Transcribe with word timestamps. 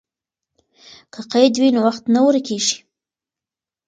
که 1.13 1.19
قید 1.31 1.53
وي 1.59 1.69
نو 1.75 1.81
وخت 1.87 2.03
نه 2.13 2.19
ورکېږي. 2.25 2.77